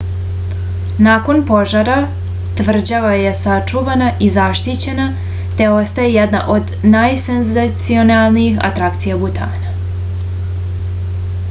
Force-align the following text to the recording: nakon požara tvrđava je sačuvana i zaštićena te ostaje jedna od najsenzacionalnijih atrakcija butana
nakon 1.07 1.41
požara 1.49 1.97
tvrđava 2.61 3.11
je 3.25 3.33
sačuvana 3.41 4.07
i 4.29 4.31
zaštićena 4.37 5.07
te 5.61 5.69
ostaje 5.75 6.09
jedna 6.15 6.43
od 6.57 6.75
najsenzacionalnijih 6.97 8.59
atrakcija 8.71 9.21
butana 9.27 9.79